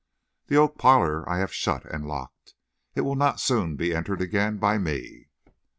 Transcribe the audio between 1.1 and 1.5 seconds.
I